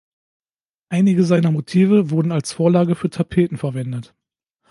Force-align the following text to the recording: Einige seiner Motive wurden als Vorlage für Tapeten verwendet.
Einige 0.89 1.23
seiner 1.23 1.51
Motive 1.51 2.09
wurden 2.09 2.31
als 2.31 2.53
Vorlage 2.53 2.95
für 2.95 3.11
Tapeten 3.11 3.57
verwendet. 3.57 4.15